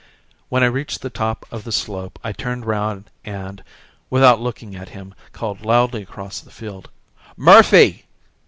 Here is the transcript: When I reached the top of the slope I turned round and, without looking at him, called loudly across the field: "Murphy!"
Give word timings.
When 0.49 0.63
I 0.63 0.65
reached 0.65 1.01
the 1.03 1.11
top 1.11 1.45
of 1.51 1.63
the 1.63 1.71
slope 1.71 2.17
I 2.23 2.31
turned 2.31 2.65
round 2.65 3.11
and, 3.23 3.63
without 4.09 4.41
looking 4.41 4.75
at 4.75 4.89
him, 4.89 5.13
called 5.31 5.63
loudly 5.63 6.01
across 6.01 6.39
the 6.41 6.49
field: 6.49 6.89
"Murphy!" 7.37 8.05